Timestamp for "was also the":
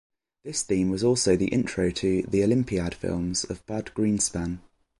0.89-1.49